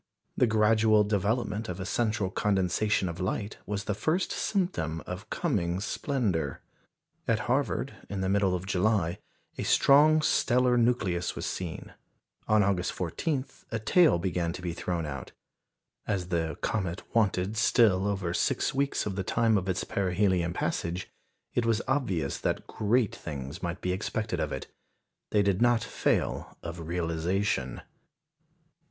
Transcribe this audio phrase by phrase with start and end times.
[0.35, 5.79] The gradual development of a central condensation of light was the first symptom of coming
[5.79, 6.63] splendour.
[7.27, 9.19] At Harvard, in the middle of July,
[9.59, 11.93] a strong stellar nucleus was seen;
[12.47, 15.33] on August 14 a tail began to be thrown out.
[16.07, 21.11] As the comet wanted still over six weeks of the time of its perihelion passage,
[21.53, 24.65] it was obvious that great things might be expected of it.
[25.29, 27.81] They did not fail of realisation.